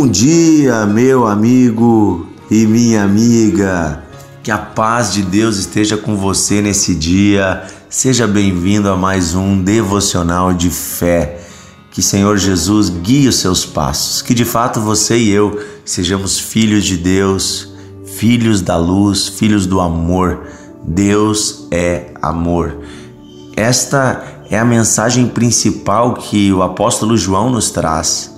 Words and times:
Bom 0.00 0.08
dia, 0.08 0.86
meu 0.86 1.26
amigo 1.26 2.26
e 2.50 2.64
minha 2.64 3.04
amiga. 3.04 4.02
Que 4.42 4.50
a 4.50 4.56
paz 4.56 5.12
de 5.12 5.20
Deus 5.22 5.58
esteja 5.58 5.94
com 5.94 6.16
você 6.16 6.62
nesse 6.62 6.94
dia. 6.94 7.64
Seja 7.90 8.26
bem-vindo 8.26 8.88
a 8.88 8.96
mais 8.96 9.34
um 9.34 9.62
devocional 9.62 10.54
de 10.54 10.70
fé. 10.70 11.42
Que 11.90 12.00
Senhor 12.00 12.38
Jesus 12.38 12.88
guie 12.88 13.28
os 13.28 13.36
seus 13.36 13.66
passos. 13.66 14.22
Que 14.22 14.32
de 14.32 14.46
fato 14.46 14.80
você 14.80 15.18
e 15.18 15.28
eu 15.28 15.60
sejamos 15.84 16.40
filhos 16.40 16.86
de 16.86 16.96
Deus, 16.96 17.68
filhos 18.06 18.62
da 18.62 18.78
luz, 18.78 19.28
filhos 19.28 19.66
do 19.66 19.80
amor. 19.80 20.46
Deus 20.82 21.68
é 21.70 22.14
amor. 22.22 22.74
Esta 23.54 24.24
é 24.50 24.58
a 24.58 24.64
mensagem 24.64 25.28
principal 25.28 26.14
que 26.14 26.50
o 26.54 26.62
apóstolo 26.62 27.18
João 27.18 27.50
nos 27.50 27.70
traz 27.70 28.29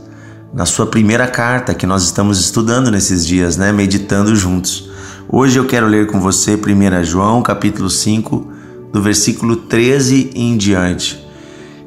na 0.52 0.66
sua 0.66 0.86
primeira 0.86 1.26
carta 1.26 1.72
que 1.72 1.86
nós 1.86 2.02
estamos 2.02 2.38
estudando 2.38 2.90
nesses 2.90 3.26
dias, 3.26 3.56
né, 3.56 3.72
meditando 3.72 4.36
juntos. 4.36 4.90
Hoje 5.28 5.58
eu 5.58 5.64
quero 5.64 5.86
ler 5.86 6.08
com 6.08 6.20
você 6.20 6.56
1 6.56 7.04
João, 7.04 7.42
capítulo 7.42 7.88
5, 7.88 8.52
do 8.92 9.00
versículo 9.00 9.56
13 9.56 10.30
em 10.34 10.56
diante. 10.56 11.26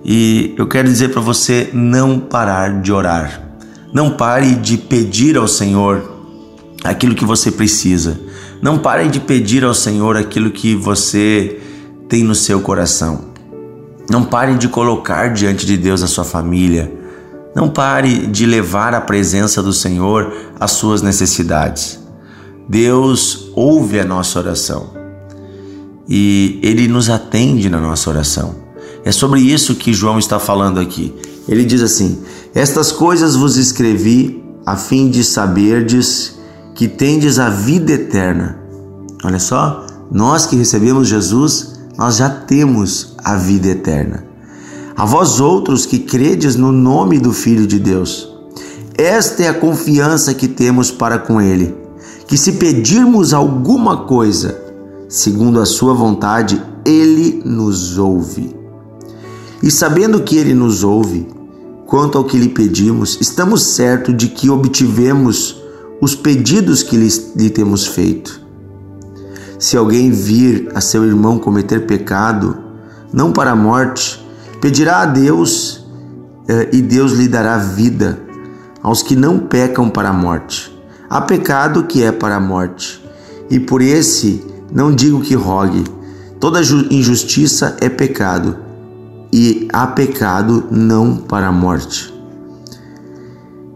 E 0.03 0.55
eu 0.57 0.67
quero 0.67 0.87
dizer 0.87 1.09
para 1.09 1.21
você 1.21 1.69
não 1.73 2.19
parar 2.19 2.81
de 2.81 2.91
orar. 2.91 3.41
Não 3.93 4.11
pare 4.11 4.55
de 4.55 4.77
pedir 4.77 5.37
ao 5.37 5.47
Senhor 5.47 6.11
aquilo 6.83 7.13
que 7.13 7.25
você 7.25 7.51
precisa. 7.51 8.19
Não 8.61 8.79
pare 8.79 9.07
de 9.09 9.19
pedir 9.19 9.63
ao 9.63 9.73
Senhor 9.75 10.17
aquilo 10.17 10.49
que 10.49 10.75
você 10.75 11.61
tem 12.09 12.23
no 12.23 12.33
seu 12.33 12.61
coração. 12.61 13.25
Não 14.09 14.23
pare 14.23 14.55
de 14.55 14.67
colocar 14.67 15.33
diante 15.33 15.65
de 15.65 15.77
Deus 15.77 16.01
a 16.01 16.07
sua 16.07 16.23
família 16.23 17.04
não 17.55 17.69
pare 17.69 18.27
de 18.27 18.45
levar 18.45 18.93
à 18.93 18.99
presença 18.99 19.63
do 19.63 19.71
Senhor 19.71 20.51
as 20.59 20.71
suas 20.71 21.01
necessidades. 21.01 21.97
Deus 22.67 23.49
ouve 23.55 23.97
a 23.97 24.03
nossa 24.03 24.37
oração 24.39 24.89
e 26.07 26.59
Ele 26.61 26.85
nos 26.89 27.09
atende 27.09 27.69
na 27.69 27.79
nossa 27.79 28.09
oração. 28.09 28.55
É 29.05 29.11
sobre 29.11 29.39
isso 29.39 29.75
que 29.75 29.93
João 29.93 30.19
está 30.19 30.37
falando 30.37 30.81
aqui. 30.81 31.15
Ele 31.47 31.63
diz 31.63 31.81
assim: 31.81 32.21
Estas 32.53 32.91
coisas 32.91 33.35
vos 33.35 33.55
escrevi 33.55 34.43
a 34.65 34.75
fim 34.75 35.09
de 35.09 35.23
saberdes 35.23 36.37
que 36.73 36.89
tendes 36.89 37.39
a 37.39 37.49
vida 37.49 37.93
eterna. 37.93 38.59
Olha 39.23 39.39
só, 39.39 39.85
nós 40.11 40.45
que 40.45 40.57
recebemos 40.57 41.07
Jesus, 41.07 41.79
nós 41.97 42.17
já 42.17 42.29
temos 42.29 43.15
a 43.23 43.37
vida 43.37 43.67
eterna 43.67 44.34
a 44.95 45.03
vós 45.03 45.41
outros 45.41 45.85
que 45.85 45.99
credes 45.99 46.55
no 46.55 46.71
nome 46.71 47.19
do 47.19 47.33
Filho 47.33 47.67
de 47.67 47.77
Deus. 47.79 48.33
Esta 48.97 49.43
é 49.43 49.49
a 49.49 49.53
confiança 49.53 50.33
que 50.33 50.47
temos 50.47 50.89
para 50.89 51.19
com 51.19 51.41
Ele, 51.41 51.75
que 52.27 52.37
se 52.37 52.53
pedirmos 52.53 53.33
alguma 53.33 54.05
coisa, 54.05 54.57
segundo 55.09 55.59
a 55.59 55.65
Sua 55.65 55.93
vontade, 55.93 56.61
Ele 56.85 57.41
nos 57.43 57.97
ouve. 57.97 58.55
E 59.61 59.69
sabendo 59.69 60.21
que 60.21 60.37
Ele 60.37 60.53
nos 60.53 60.81
ouve, 60.81 61.27
quanto 61.85 62.17
ao 62.17 62.23
que 62.23 62.37
lhe 62.37 62.49
pedimos, 62.49 63.17
estamos 63.19 63.63
certos 63.63 64.15
de 64.15 64.29
que 64.29 64.49
obtivemos 64.49 65.61
os 66.01 66.15
pedidos 66.15 66.83
que 66.83 66.95
lhe, 66.95 67.09
lhe 67.35 67.49
temos 67.49 67.85
feito. 67.85 68.41
Se 69.59 69.75
alguém 69.75 70.09
vir 70.09 70.69
a 70.73 70.79
seu 70.79 71.03
irmão 71.03 71.37
cometer 71.37 71.85
pecado, 71.85 72.57
não 73.11 73.33
para 73.33 73.51
a 73.51 73.55
morte, 73.55 74.24
Pedirá 74.61 75.01
a 75.01 75.05
Deus 75.05 75.85
eh, 76.47 76.69
e 76.73 76.81
Deus 76.81 77.11
lhe 77.13 77.27
dará 77.27 77.57
vida 77.57 78.19
aos 78.81 79.01
que 79.01 79.15
não 79.15 79.39
pecam 79.39 79.89
para 79.89 80.09
a 80.09 80.13
morte. 80.13 80.71
Há 81.09 81.21
pecado 81.21 81.83
que 81.83 82.03
é 82.03 82.11
para 82.11 82.35
a 82.35 82.39
morte, 82.39 83.03
e 83.49 83.59
por 83.59 83.81
esse 83.81 84.45
não 84.71 84.93
digo 84.93 85.21
que 85.21 85.35
rogue. 85.35 85.83
Toda 86.39 86.61
injustiça 86.91 87.75
é 87.81 87.89
pecado, 87.89 88.57
e 89.31 89.67
há 89.73 89.87
pecado 89.87 90.65
não 90.69 91.17
para 91.17 91.47
a 91.47 91.51
morte. 91.51 92.13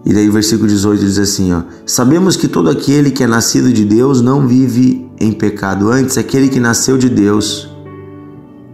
E 0.05 0.13
daí 0.13 0.29
o 0.29 0.33
versículo 0.33 0.67
18 0.67 0.99
diz 1.03 1.19
assim, 1.19 1.53
ó: 1.53 1.63
Sabemos 1.85 2.35
que 2.35 2.47
todo 2.47 2.69
aquele 2.69 3.11
que 3.11 3.23
é 3.23 3.27
nascido 3.27 3.71
de 3.71 3.85
Deus 3.85 4.21
não 4.21 4.47
vive 4.47 5.09
em 5.19 5.31
pecado, 5.31 5.91
antes 5.91 6.17
aquele 6.17 6.49
que 6.49 6.59
nasceu 6.59 6.97
de 6.97 7.09
Deus 7.09 7.69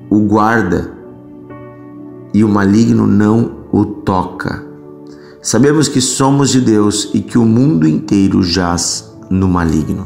o 0.09 0.19
guarda 0.19 0.94
e 2.35 2.43
o 2.43 2.49
maligno 2.49 3.07
não 3.07 3.49
o 3.71 3.85
toca. 3.85 4.61
Sabemos 5.41 5.87
que 5.87 6.01
somos 6.01 6.49
de 6.49 6.59
Deus 6.59 7.09
e 7.13 7.21
que 7.21 7.37
o 7.37 7.45
mundo 7.45 7.87
inteiro 7.87 8.43
jaz 8.43 9.09
no 9.29 9.47
maligno. 9.47 10.05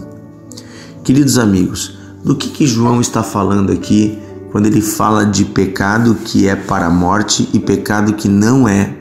Queridos 1.03 1.39
amigos, 1.39 1.97
do 2.23 2.35
que, 2.35 2.49
que 2.49 2.67
João 2.67 3.01
está 3.01 3.23
falando 3.23 3.71
aqui 3.71 4.19
quando 4.51 4.67
ele 4.67 4.79
fala 4.79 5.25
de 5.25 5.43
pecado 5.43 6.13
que 6.23 6.47
é 6.47 6.55
para 6.55 6.85
a 6.85 6.91
morte 6.91 7.49
e 7.51 7.57
pecado 7.57 8.13
que 8.13 8.27
não 8.27 8.67
é 8.67 8.95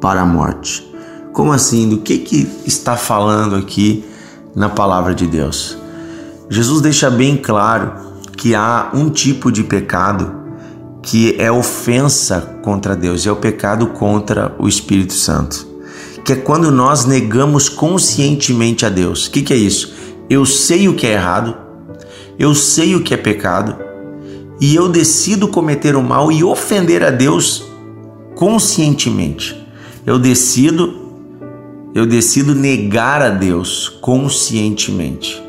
para 0.00 0.22
a 0.22 0.26
morte? 0.26 0.84
Como 1.32 1.52
assim? 1.52 1.88
Do 1.88 1.98
que, 1.98 2.18
que 2.18 2.48
está 2.66 2.96
falando 2.96 3.54
aqui 3.54 4.04
na 4.52 4.68
palavra 4.68 5.14
de 5.14 5.28
Deus? 5.28 5.78
Jesus 6.50 6.80
deixa 6.80 7.08
bem 7.08 7.36
claro 7.36 7.92
que 8.36 8.52
há 8.52 8.90
um 8.92 9.10
tipo 9.10 9.52
de 9.52 9.62
pecado 9.62 10.42
que 11.04 11.36
é 11.38 11.52
ofensa 11.52 12.40
contra 12.62 12.96
Deus, 12.96 13.26
é 13.26 13.30
o 13.30 13.36
pecado 13.36 13.88
contra 13.88 14.54
o 14.58 14.66
Espírito 14.66 15.12
Santo. 15.12 15.66
Que 16.24 16.32
é 16.32 16.36
quando 16.36 16.72
nós 16.72 17.04
negamos 17.04 17.68
conscientemente 17.68 18.86
a 18.86 18.88
Deus. 18.88 19.26
O 19.26 19.30
que, 19.30 19.42
que 19.42 19.52
é 19.52 19.56
isso? 19.56 19.94
Eu 20.30 20.46
sei 20.46 20.88
o 20.88 20.94
que 20.94 21.06
é 21.06 21.12
errado, 21.12 21.54
eu 22.38 22.54
sei 22.54 22.94
o 22.94 23.02
que 23.02 23.12
é 23.12 23.16
pecado, 23.18 23.76
e 24.58 24.74
eu 24.74 24.88
decido 24.88 25.48
cometer 25.48 25.94
o 25.94 26.02
mal 26.02 26.32
e 26.32 26.42
ofender 26.42 27.04
a 27.04 27.10
Deus 27.10 27.66
conscientemente. 28.34 29.62
Eu 30.06 30.18
decido, 30.18 30.94
eu 31.94 32.06
decido 32.06 32.54
negar 32.54 33.20
a 33.20 33.28
Deus 33.28 33.90
conscientemente. 34.00 35.42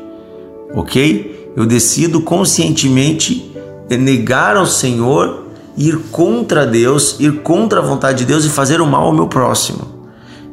OK? 0.74 1.52
Eu 1.56 1.64
decido 1.64 2.20
conscientemente 2.20 3.50
negar 3.88 4.56
ao 4.56 4.66
Senhor 4.66 5.45
ir 5.76 5.98
contra 6.10 6.66
Deus, 6.66 7.16
ir 7.20 7.42
contra 7.42 7.80
a 7.80 7.82
vontade 7.82 8.18
de 8.18 8.24
Deus 8.24 8.44
e 8.44 8.48
fazer 8.48 8.80
o 8.80 8.86
mal 8.86 9.04
ao 9.04 9.12
meu 9.12 9.28
próximo. 9.28 9.96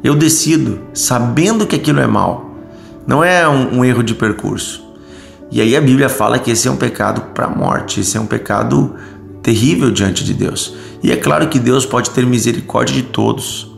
Eu 0.02 0.14
decido, 0.14 0.80
sabendo 0.92 1.66
que 1.66 1.76
aquilo 1.76 2.00
é 2.00 2.06
mal. 2.06 2.54
Não 3.06 3.24
é 3.24 3.48
um, 3.48 3.78
um 3.78 3.84
erro 3.84 4.02
de 4.02 4.14
percurso. 4.14 4.84
E 5.50 5.60
aí 5.60 5.76
a 5.76 5.80
Bíblia 5.80 6.08
fala 6.08 6.38
que 6.38 6.50
esse 6.50 6.68
é 6.68 6.70
um 6.70 6.76
pecado 6.76 7.32
para 7.32 7.46
a 7.46 7.50
morte, 7.50 8.00
esse 8.00 8.16
é 8.16 8.20
um 8.20 8.26
pecado 8.26 8.94
terrível 9.42 9.90
diante 9.90 10.24
de 10.24 10.34
Deus. 10.34 10.74
E 11.02 11.12
é 11.12 11.16
claro 11.16 11.48
que 11.48 11.58
Deus 11.58 11.86
pode 11.86 12.10
ter 12.10 12.26
misericórdia 12.26 12.94
de 12.94 13.02
todos, 13.02 13.70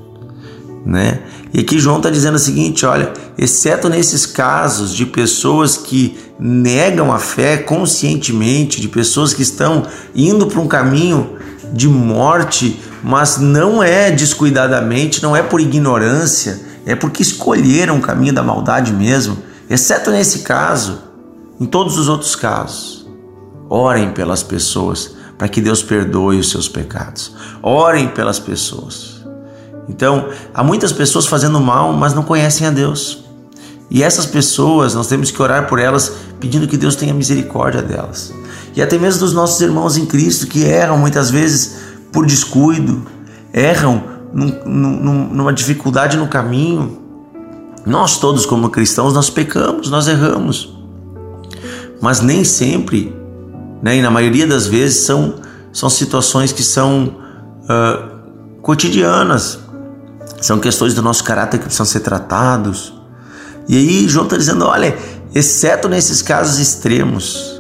né? 0.84 1.20
E 1.52 1.60
aqui 1.60 1.78
João 1.78 1.96
está 1.96 2.08
dizendo 2.10 2.36
o 2.36 2.38
seguinte: 2.38 2.86
olha, 2.86 3.12
exceto 3.36 3.88
nesses 3.88 4.24
casos 4.26 4.94
de 4.94 5.06
pessoas 5.06 5.76
que 5.76 6.16
negam 6.38 7.12
a 7.12 7.18
fé 7.18 7.56
conscientemente, 7.56 8.80
de 8.80 8.88
pessoas 8.88 9.32
que 9.32 9.42
estão 9.42 9.84
indo 10.14 10.46
para 10.46 10.60
um 10.60 10.68
caminho 10.68 11.35
de 11.76 11.88
morte, 11.88 12.80
mas 13.02 13.36
não 13.36 13.82
é 13.82 14.10
descuidadamente, 14.10 15.22
não 15.22 15.36
é 15.36 15.42
por 15.42 15.60
ignorância, 15.60 16.60
é 16.86 16.96
porque 16.96 17.22
escolheram 17.22 17.98
o 17.98 18.00
caminho 18.00 18.32
da 18.32 18.42
maldade 18.42 18.92
mesmo. 18.92 19.36
Exceto 19.68 20.10
nesse 20.10 20.40
caso, 20.40 20.98
em 21.60 21.66
todos 21.66 21.98
os 21.98 22.08
outros 22.08 22.34
casos, 22.34 23.06
orem 23.68 24.10
pelas 24.10 24.42
pessoas 24.42 25.14
para 25.36 25.48
que 25.48 25.60
Deus 25.60 25.82
perdoe 25.82 26.38
os 26.38 26.50
seus 26.50 26.68
pecados. 26.68 27.34
Orem 27.62 28.08
pelas 28.08 28.38
pessoas. 28.38 29.16
Então, 29.88 30.30
há 30.54 30.64
muitas 30.64 30.92
pessoas 30.92 31.26
fazendo 31.26 31.60
mal, 31.60 31.92
mas 31.92 32.14
não 32.14 32.22
conhecem 32.22 32.66
a 32.66 32.70
Deus. 32.70 33.24
E 33.90 34.02
essas 34.02 34.26
pessoas, 34.26 34.94
nós 34.94 35.06
temos 35.06 35.30
que 35.30 35.40
orar 35.40 35.68
por 35.68 35.78
elas, 35.78 36.12
pedindo 36.40 36.66
que 36.66 36.76
Deus 36.76 36.96
tenha 36.96 37.14
misericórdia 37.14 37.82
delas. 37.82 38.32
E 38.76 38.82
até 38.82 38.98
mesmo 38.98 39.20
dos 39.20 39.32
nossos 39.32 39.58
irmãos 39.62 39.96
em 39.96 40.04
Cristo 40.04 40.46
que 40.46 40.62
erram 40.62 40.98
muitas 40.98 41.30
vezes 41.30 41.76
por 42.12 42.26
descuido, 42.26 43.06
erram 43.50 44.04
num, 44.34 44.64
num, 44.66 45.28
numa 45.32 45.52
dificuldade 45.52 46.18
no 46.18 46.28
caminho. 46.28 47.00
Nós 47.86 48.18
todos, 48.18 48.44
como 48.44 48.68
cristãos, 48.68 49.14
nós 49.14 49.30
pecamos, 49.30 49.88
nós 49.88 50.06
erramos. 50.06 50.76
Mas 52.02 52.20
nem 52.20 52.44
sempre, 52.44 53.16
né, 53.82 53.96
e 53.96 54.02
na 54.02 54.10
maioria 54.10 54.46
das 54.46 54.66
vezes, 54.66 55.06
são, 55.06 55.36
são 55.72 55.88
situações 55.88 56.52
que 56.52 56.62
são 56.62 57.16
uh, 57.62 58.60
cotidianas, 58.60 59.58
são 60.42 60.58
questões 60.58 60.92
do 60.92 61.00
nosso 61.00 61.24
caráter 61.24 61.58
que 61.58 61.64
precisam 61.64 61.86
ser 61.86 62.00
tratados. 62.00 62.92
E 63.66 63.76
aí 63.76 64.08
João 64.08 64.26
está 64.26 64.36
dizendo: 64.36 64.66
olha, 64.66 64.94
exceto 65.34 65.88
nesses 65.88 66.20
casos 66.20 66.58
extremos, 66.58 67.55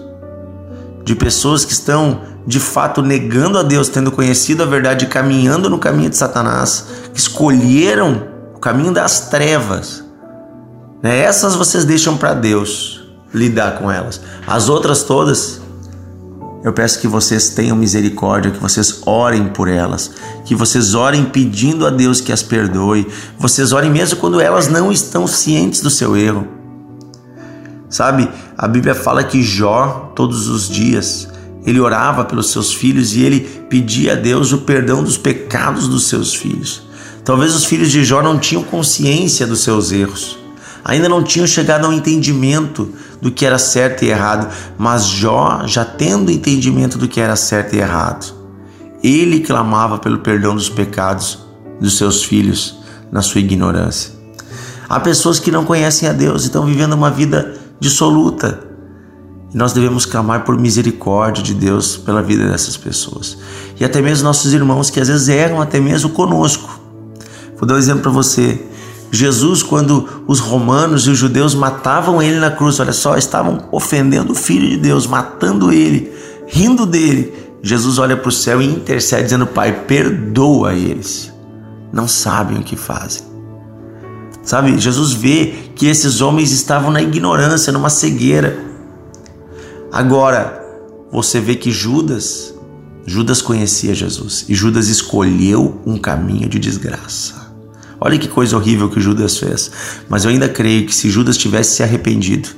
de 1.06 1.14
pessoas 1.14 1.64
que 1.64 1.72
estão 1.72 2.20
de 2.44 2.58
fato 2.58 3.00
negando 3.00 3.56
a 3.58 3.62
Deus, 3.62 3.88
tendo 3.88 4.10
conhecido 4.10 4.64
a 4.64 4.66
verdade 4.66 5.06
caminhando 5.06 5.70
no 5.70 5.78
caminho 5.78 6.10
de 6.10 6.16
Satanás, 6.16 6.86
que 7.14 7.20
escolheram 7.20 8.26
o 8.52 8.58
caminho 8.58 8.92
das 8.92 9.28
trevas 9.30 10.04
Né? 11.00 11.20
Essas 11.20 11.54
vocês 11.54 11.84
deixam 11.84 12.16
para 12.16 12.34
Deus 12.34 13.04
lidar 13.32 13.78
com 13.78 13.88
elas. 13.88 14.20
As 14.48 14.68
outras 14.68 15.04
todas, 15.04 15.60
eu 16.64 16.72
peço 16.72 16.98
que 16.98 17.06
vocês 17.06 17.50
tenham 17.50 17.76
misericórdia, 17.76 18.50
que 18.50 18.58
vocês 18.58 19.02
orem 19.06 19.46
por 19.46 19.68
elas, 19.68 20.10
que 20.44 20.56
vocês 20.56 20.92
orem 20.94 21.26
pedindo 21.26 21.86
a 21.86 21.90
Deus 21.90 22.20
que 22.20 22.32
as 22.32 22.42
perdoe. 22.42 23.06
Vocês 23.38 23.70
orem 23.70 23.92
mesmo 23.92 24.18
quando 24.18 24.40
elas 24.40 24.66
não 24.66 24.90
estão 24.90 25.24
cientes 25.28 25.80
do 25.80 25.90
seu 25.90 26.16
erro. 26.16 26.55
Sabe, 27.88 28.28
a 28.58 28.66
Bíblia 28.66 28.94
fala 28.94 29.22
que 29.22 29.42
Jó, 29.42 30.12
todos 30.14 30.48
os 30.48 30.68
dias, 30.68 31.28
ele 31.64 31.80
orava 31.80 32.24
pelos 32.24 32.50
seus 32.50 32.72
filhos 32.72 33.14
e 33.14 33.22
ele 33.22 33.40
pedia 33.68 34.12
a 34.12 34.16
Deus 34.16 34.52
o 34.52 34.58
perdão 34.58 35.02
dos 35.02 35.18
pecados 35.18 35.88
dos 35.88 36.08
seus 36.08 36.34
filhos. 36.34 36.82
Talvez 37.24 37.54
os 37.54 37.64
filhos 37.64 37.90
de 37.90 38.04
Jó 38.04 38.22
não 38.22 38.38
tinham 38.38 38.62
consciência 38.62 39.46
dos 39.46 39.64
seus 39.64 39.90
erros, 39.90 40.38
ainda 40.84 41.08
não 41.08 41.24
tinham 41.24 41.46
chegado 41.46 41.84
ao 41.84 41.92
entendimento 41.92 42.92
do 43.20 43.32
que 43.32 43.44
era 43.44 43.58
certo 43.58 44.04
e 44.04 44.10
errado, 44.10 44.48
mas 44.78 45.06
Jó, 45.06 45.62
já 45.66 45.84
tendo 45.84 46.30
entendimento 46.30 46.98
do 46.98 47.08
que 47.08 47.20
era 47.20 47.34
certo 47.34 47.74
e 47.74 47.80
errado, 47.80 48.32
ele 49.02 49.40
clamava 49.40 49.98
pelo 49.98 50.18
perdão 50.18 50.54
dos 50.54 50.68
pecados 50.68 51.38
dos 51.80 51.96
seus 51.96 52.22
filhos 52.22 52.78
na 53.10 53.22
sua 53.22 53.40
ignorância. 53.40 54.12
Há 54.88 55.00
pessoas 55.00 55.40
que 55.40 55.50
não 55.50 55.64
conhecem 55.64 56.08
a 56.08 56.12
Deus 56.12 56.42
e 56.42 56.46
estão 56.46 56.64
vivendo 56.64 56.92
uma 56.92 57.10
vida 57.10 57.56
dissoluta. 57.80 58.60
E 59.52 59.56
nós 59.56 59.72
devemos 59.72 60.04
clamar 60.04 60.44
por 60.44 60.58
misericórdia 60.58 61.42
de 61.42 61.54
Deus 61.54 61.96
pela 61.96 62.22
vida 62.22 62.48
dessas 62.48 62.76
pessoas. 62.76 63.38
E 63.78 63.84
até 63.84 64.02
mesmo 64.02 64.24
nossos 64.24 64.52
irmãos 64.52 64.90
que 64.90 65.00
às 65.00 65.08
vezes 65.08 65.28
erram 65.28 65.60
até 65.60 65.80
mesmo 65.80 66.10
conosco. 66.10 66.80
Vou 67.58 67.66
dar 67.66 67.74
um 67.74 67.78
exemplo 67.78 68.02
para 68.02 68.10
você. 68.10 68.60
Jesus, 69.10 69.62
quando 69.62 70.24
os 70.26 70.40
romanos 70.40 71.06
e 71.06 71.10
os 71.10 71.18
judeus 71.18 71.54
matavam 71.54 72.20
ele 72.20 72.38
na 72.38 72.50
cruz, 72.50 72.80
olha 72.80 72.92
só, 72.92 73.16
estavam 73.16 73.68
ofendendo 73.70 74.32
o 74.32 74.36
Filho 74.36 74.68
de 74.68 74.76
Deus, 74.76 75.06
matando 75.06 75.72
ele, 75.72 76.12
rindo 76.48 76.84
dele. 76.84 77.32
Jesus 77.62 77.98
olha 77.98 78.16
para 78.16 78.28
o 78.28 78.32
céu 78.32 78.60
e 78.60 78.66
intercede, 78.66 79.24
dizendo: 79.24 79.46
Pai, 79.46 79.84
perdoa 79.86 80.74
eles, 80.74 81.32
não 81.92 82.06
sabem 82.06 82.58
o 82.58 82.62
que 82.62 82.76
fazem. 82.76 83.35
Sabe, 84.46 84.78
Jesus 84.78 85.12
vê 85.12 85.54
que 85.74 85.86
esses 85.86 86.20
homens 86.20 86.52
estavam 86.52 86.92
na 86.92 87.02
ignorância, 87.02 87.72
numa 87.72 87.90
cegueira. 87.90 88.56
Agora, 89.90 90.64
você 91.10 91.40
vê 91.40 91.56
que 91.56 91.72
Judas, 91.72 92.54
Judas 93.04 93.42
conhecia 93.42 93.92
Jesus 93.92 94.44
e 94.48 94.54
Judas 94.54 94.86
escolheu 94.86 95.82
um 95.84 95.98
caminho 95.98 96.48
de 96.48 96.60
desgraça. 96.60 97.52
Olha 98.00 98.16
que 98.16 98.28
coisa 98.28 98.56
horrível 98.56 98.88
que 98.88 99.00
Judas 99.00 99.36
fez. 99.36 99.72
Mas 100.08 100.24
eu 100.24 100.30
ainda 100.30 100.48
creio 100.48 100.86
que 100.86 100.94
se 100.94 101.10
Judas 101.10 101.36
tivesse 101.36 101.74
se 101.74 101.82
arrependido, 101.82 102.50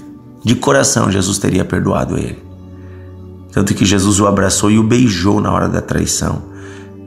de 0.44 0.55
coração 0.55 1.11
Jesus 1.11 1.38
teria 1.38 1.64
perdoado 1.64 2.19
ele. 2.19 2.43
Tanto 3.50 3.75
que 3.75 3.87
Jesus 3.87 4.20
o 4.20 4.26
abraçou 4.26 4.70
e 4.70 4.79
o 4.79 4.82
beijou 4.82 5.40
na 5.40 5.50
hora 5.50 5.70
da 5.70 5.81
traição. 5.81 6.43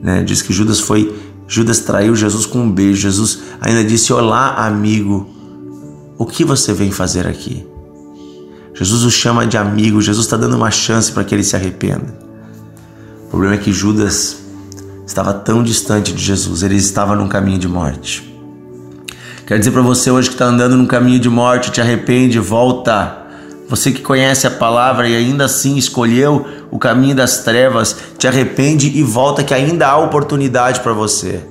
Né? 0.02 0.24
Diz 0.24 0.42
que 0.42 0.52
Judas 0.52 0.80
foi, 0.80 1.14
Judas 1.52 1.80
traiu 1.80 2.16
Jesus 2.16 2.46
com 2.46 2.60
um 2.60 2.72
beijo. 2.72 3.02
Jesus 3.02 3.40
ainda 3.60 3.84
disse: 3.84 4.10
Olá, 4.10 4.54
amigo, 4.66 5.28
o 6.16 6.24
que 6.24 6.46
você 6.46 6.72
vem 6.72 6.90
fazer 6.90 7.26
aqui? 7.26 7.66
Jesus 8.72 9.02
o 9.02 9.10
chama 9.10 9.46
de 9.46 9.58
amigo. 9.58 10.00
Jesus 10.00 10.24
está 10.24 10.38
dando 10.38 10.56
uma 10.56 10.70
chance 10.70 11.12
para 11.12 11.22
que 11.24 11.34
ele 11.34 11.44
se 11.44 11.54
arrependa. 11.54 12.18
O 13.26 13.28
problema 13.32 13.56
é 13.56 13.58
que 13.58 13.70
Judas 13.70 14.38
estava 15.06 15.34
tão 15.34 15.62
distante 15.62 16.14
de 16.14 16.24
Jesus, 16.24 16.62
ele 16.62 16.76
estava 16.76 17.14
num 17.14 17.28
caminho 17.28 17.58
de 17.58 17.68
morte. 17.68 18.34
Quero 19.46 19.58
dizer 19.58 19.72
para 19.72 19.82
você 19.82 20.10
hoje 20.10 20.30
que 20.30 20.34
está 20.34 20.46
andando 20.46 20.74
num 20.74 20.86
caminho 20.86 21.20
de 21.20 21.28
morte, 21.28 21.70
te 21.70 21.82
arrepende, 21.82 22.38
volta. 22.38 23.21
Você 23.72 23.90
que 23.90 24.02
conhece 24.02 24.46
a 24.46 24.50
palavra 24.50 25.08
e 25.08 25.16
ainda 25.16 25.46
assim 25.46 25.78
escolheu 25.78 26.46
o 26.70 26.78
caminho 26.78 27.16
das 27.16 27.38
trevas, 27.38 27.96
te 28.18 28.28
arrepende 28.28 28.98
e 28.98 29.02
volta, 29.02 29.42
que 29.42 29.54
ainda 29.54 29.88
há 29.88 29.96
oportunidade 29.96 30.80
para 30.80 30.92
você. 30.92 31.42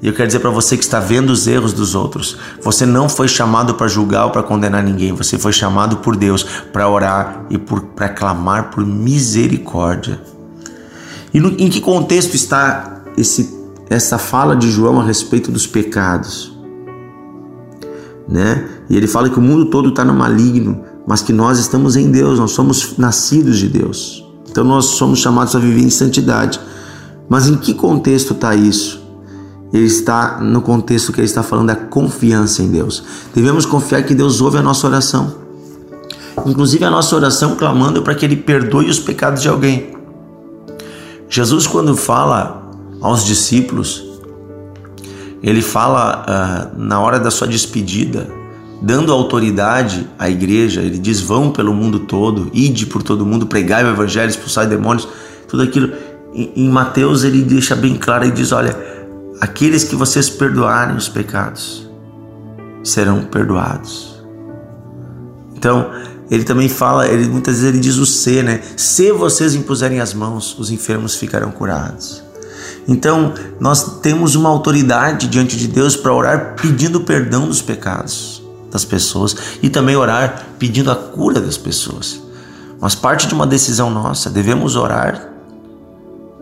E 0.00 0.08
eu 0.08 0.14
quero 0.14 0.26
dizer 0.26 0.38
para 0.38 0.48
você 0.48 0.74
que 0.74 0.82
está 0.82 0.98
vendo 0.98 1.28
os 1.28 1.46
erros 1.46 1.74
dos 1.74 1.94
outros, 1.94 2.38
você 2.62 2.86
não 2.86 3.10
foi 3.10 3.28
chamado 3.28 3.74
para 3.74 3.86
julgar 3.88 4.24
ou 4.24 4.30
para 4.30 4.42
condenar 4.42 4.82
ninguém, 4.82 5.12
você 5.12 5.36
foi 5.36 5.52
chamado 5.52 5.98
por 5.98 6.16
Deus 6.16 6.42
para 6.72 6.88
orar 6.88 7.44
e 7.50 7.58
para 7.58 8.08
clamar 8.08 8.70
por 8.70 8.82
misericórdia. 8.86 10.18
E 11.34 11.38
no, 11.38 11.50
em 11.58 11.68
que 11.68 11.82
contexto 11.82 12.34
está 12.34 13.02
esse, 13.18 13.54
essa 13.90 14.16
fala 14.16 14.56
de 14.56 14.70
João 14.70 14.98
a 14.98 15.04
respeito 15.04 15.52
dos 15.52 15.66
pecados? 15.66 16.55
Né? 18.28 18.68
E 18.90 18.96
ele 18.96 19.06
fala 19.06 19.28
que 19.28 19.38
o 19.38 19.42
mundo 19.42 19.66
todo 19.66 19.90
está 19.90 20.04
no 20.04 20.14
maligno, 20.14 20.82
mas 21.06 21.22
que 21.22 21.32
nós 21.32 21.58
estamos 21.58 21.96
em 21.96 22.10
Deus, 22.10 22.38
nós 22.38 22.50
somos 22.52 22.96
nascidos 22.98 23.58
de 23.58 23.68
Deus. 23.68 24.24
Então 24.50 24.64
nós 24.64 24.86
somos 24.86 25.18
chamados 25.18 25.54
a 25.54 25.58
viver 25.58 25.82
em 25.82 25.90
santidade. 25.90 26.58
Mas 27.28 27.46
em 27.46 27.56
que 27.56 27.74
contexto 27.74 28.32
está 28.32 28.54
isso? 28.54 29.04
Ele 29.72 29.84
está 29.84 30.40
no 30.40 30.62
contexto 30.62 31.12
que 31.12 31.20
ele 31.20 31.26
está 31.26 31.42
falando 31.42 31.68
da 31.68 31.76
confiança 31.76 32.62
em 32.62 32.68
Deus. 32.68 33.02
Devemos 33.34 33.66
confiar 33.66 34.02
que 34.04 34.14
Deus 34.14 34.40
ouve 34.40 34.58
a 34.58 34.62
nossa 34.62 34.86
oração. 34.86 35.46
Inclusive 36.44 36.84
a 36.84 36.90
nossa 36.90 37.14
oração 37.16 37.56
clamando 37.56 38.02
para 38.02 38.14
que 38.14 38.24
Ele 38.24 38.36
perdoe 38.36 38.88
os 38.88 38.98
pecados 38.98 39.42
de 39.42 39.48
alguém. 39.48 39.96
Jesus, 41.28 41.66
quando 41.66 41.96
fala 41.96 42.70
aos 43.00 43.24
discípulos, 43.24 44.15
ele 45.42 45.62
fala 45.62 46.72
uh, 46.76 46.80
na 46.80 47.00
hora 47.00 47.18
da 47.18 47.30
sua 47.30 47.46
despedida, 47.46 48.26
dando 48.80 49.12
autoridade 49.12 50.08
à 50.18 50.28
igreja, 50.28 50.80
ele 50.80 50.98
diz: 50.98 51.20
vão 51.20 51.50
pelo 51.50 51.74
mundo 51.74 52.00
todo, 52.00 52.50
ide 52.52 52.86
por 52.86 53.02
todo 53.02 53.26
mundo, 53.26 53.46
pregai 53.46 53.84
o 53.84 53.88
evangelho, 53.88 54.30
expulsai 54.30 54.66
demônios, 54.66 55.08
tudo 55.48 55.62
aquilo. 55.62 55.92
Em, 56.34 56.68
Mateus 56.68 57.24
ele 57.24 57.42
deixa 57.42 57.74
bem 57.74 57.96
claro 57.96 58.26
e 58.26 58.30
diz: 58.30 58.52
olha, 58.52 58.76
aqueles 59.40 59.84
que 59.84 59.94
vocês 59.94 60.28
perdoarem 60.28 60.96
os 60.96 61.08
pecados 61.08 61.88
serão 62.82 63.24
perdoados. 63.24 64.16
Então, 65.54 65.90
ele 66.30 66.44
também 66.44 66.68
fala, 66.68 67.08
ele 67.08 67.28
muitas 67.28 67.56
vezes 67.56 67.68
ele 67.68 67.80
diz 67.80 67.96
o 67.96 68.06
se, 68.06 68.42
né? 68.42 68.60
Se 68.76 69.12
vocês 69.12 69.54
impuserem 69.54 70.00
as 70.00 70.12
mãos, 70.12 70.56
os 70.58 70.70
enfermos 70.70 71.14
ficarão 71.14 71.50
curados. 71.50 72.25
Então, 72.88 73.34
nós 73.58 74.00
temos 74.00 74.34
uma 74.34 74.48
autoridade 74.48 75.26
diante 75.26 75.56
de 75.56 75.66
Deus 75.66 75.96
para 75.96 76.12
orar 76.12 76.54
pedindo 76.60 77.00
perdão 77.00 77.48
dos 77.48 77.60
pecados 77.60 78.42
das 78.70 78.84
pessoas 78.84 79.36
e 79.62 79.68
também 79.68 79.96
orar 79.96 80.46
pedindo 80.58 80.90
a 80.90 80.94
cura 80.94 81.40
das 81.40 81.56
pessoas. 81.56 82.20
Mas 82.80 82.94
parte 82.94 83.26
de 83.26 83.34
uma 83.34 83.46
decisão 83.46 83.90
nossa, 83.90 84.30
devemos 84.30 84.76
orar, 84.76 85.30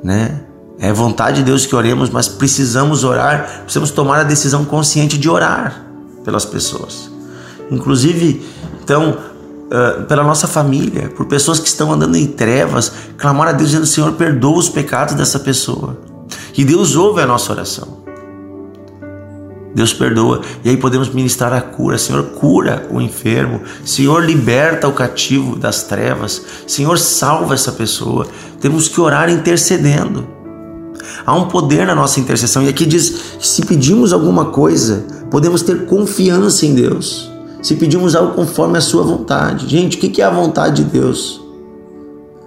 né? 0.03 0.43
É 0.79 0.93
vontade 0.93 1.39
de 1.39 1.45
Deus 1.45 1.65
que 1.65 1.75
oremos, 1.75 2.11
mas 2.11 2.27
precisamos 2.27 3.05
orar, 3.05 3.63
precisamos 3.63 3.93
tomar 3.93 4.21
a 4.21 4.25
decisão 4.25 4.65
consciente 4.65 5.17
de 5.17 5.31
orar 5.31 5.85
pelas 6.25 6.45
pessoas. 6.45 7.11
Inclusive, 7.71 8.45
então, 8.83 9.17
uh, 9.67 10.03
pela 10.05 10.25
nossa 10.25 10.49
família, 10.49 11.09
por 11.11 11.27
pessoas 11.27 11.61
que 11.61 11.69
estão 11.69 11.93
andando 11.93 12.17
em 12.17 12.27
trevas, 12.27 12.93
clamar 13.17 13.49
a 13.49 13.53
Deus 13.53 13.71
dizendo: 13.71 13.87
Senhor, 13.87 14.13
perdoa 14.13 14.59
os 14.59 14.69
pecados 14.69 15.15
dessa 15.15 15.39
pessoa. 15.39 15.97
Que 16.55 16.65
Deus 16.65 16.97
ouve 16.97 17.21
a 17.21 17.27
nossa 17.27 17.53
oração. 17.53 18.03
Deus 19.75 19.93
perdoa. 19.93 20.41
E 20.65 20.71
aí 20.71 20.79
podemos 20.79 21.11
ministrar 21.11 21.53
a 21.53 21.61
cura. 21.61 21.99
Senhor, 21.99 22.23
cura 22.31 22.89
o 22.91 22.99
enfermo. 23.01 23.61
Senhor, 23.85 24.25
liberta 24.25 24.89
o 24.89 24.93
cativo 24.93 25.57
das 25.57 25.83
trevas. 25.83 26.43
Senhor, 26.67 26.99
salva 26.99 27.53
essa 27.53 27.73
pessoa. 27.73 28.27
Temos 28.59 28.89
que 28.89 28.99
orar 28.99 29.29
intercedendo. 29.29 30.27
Há 31.27 31.35
um 31.35 31.49
poder 31.49 31.87
na 31.87 31.95
nossa 31.95 32.19
intercessão. 32.19 32.63
E 32.63 32.69
aqui 32.71 32.87
diz: 32.87 33.37
se 33.39 33.67
pedimos 33.67 34.15
alguma 34.15 34.47
coisa, 34.47 35.05
podemos 35.31 35.61
ter 35.61 35.85
confiança 35.85 36.65
em 36.65 36.75
Deus 36.75 37.35
se 37.65 37.77
pedimos 37.77 38.15
algo 38.15 38.35
conforme 38.35 38.77
a 38.77 38.81
sua 38.83 39.03
vontade. 39.03 39.67
Gente, 39.67 39.97
o 39.97 39.99
que 39.99 40.21
é 40.21 40.25
a 40.25 40.29
vontade 40.29 40.85
de 40.85 40.91
Deus? 40.91 41.41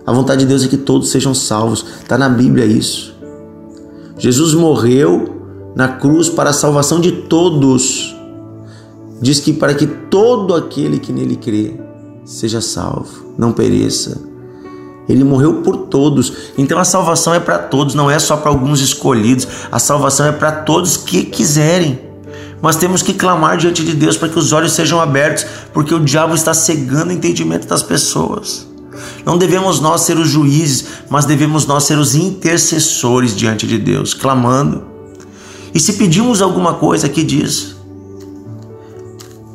A 0.05 0.13
vontade 0.13 0.41
de 0.41 0.45
Deus 0.45 0.63
é 0.63 0.67
que 0.67 0.77
todos 0.77 1.09
sejam 1.09 1.33
salvos. 1.33 1.83
Está 2.03 2.19
na 2.19 2.29
Bíblia 2.29 2.65
isso. 2.65 3.16
Jesus 4.17 4.53
morreu 4.53 5.73
na 5.75 5.87
cruz 5.87 6.27
para 6.27 6.49
a 6.49 6.53
salvação 6.53 6.99
de 6.99 7.11
todos. 7.11 8.15
Diz 9.21 9.39
que 9.39 9.53
para 9.53 9.73
que 9.73 9.85
todo 9.85 10.55
aquele 10.55 10.99
que 10.99 11.11
nele 11.11 11.35
crê 11.35 11.79
seja 12.25 12.61
salvo, 12.61 13.33
não 13.37 13.51
pereça. 13.51 14.21
Ele 15.07 15.23
morreu 15.23 15.61
por 15.61 15.77
todos. 15.87 16.33
Então 16.57 16.77
a 16.77 16.83
salvação 16.83 17.33
é 17.33 17.39
para 17.39 17.57
todos, 17.57 17.95
não 17.95 18.11
é 18.11 18.19
só 18.19 18.35
para 18.35 18.49
alguns 18.49 18.81
escolhidos. 18.81 19.47
A 19.71 19.79
salvação 19.79 20.25
é 20.25 20.31
para 20.31 20.51
todos 20.51 20.97
que 20.97 21.23
quiserem. 21.23 21.99
Mas 22.61 22.75
temos 22.75 23.01
que 23.01 23.13
clamar 23.13 23.57
diante 23.57 23.85
de 23.85 23.93
Deus 23.93 24.17
para 24.17 24.29
que 24.29 24.39
os 24.39 24.51
olhos 24.51 24.73
sejam 24.73 24.99
abertos, 24.99 25.45
porque 25.73 25.93
o 25.93 25.99
diabo 25.99 26.33
está 26.33 26.53
cegando 26.53 27.11
o 27.11 27.13
entendimento 27.13 27.67
das 27.67 27.83
pessoas. 27.83 28.67
Não 29.25 29.37
devemos 29.37 29.79
nós 29.79 30.01
ser 30.01 30.17
os 30.17 30.29
juízes, 30.29 30.85
mas 31.09 31.25
devemos 31.25 31.65
nós 31.65 31.83
ser 31.83 31.97
os 31.97 32.15
intercessores 32.15 33.35
diante 33.35 33.67
de 33.67 33.77
Deus, 33.77 34.13
clamando. 34.13 34.83
E 35.73 35.79
se 35.79 35.93
pedimos 35.93 36.41
alguma 36.41 36.75
coisa, 36.75 37.09
que 37.09 37.23
diz? 37.23 37.75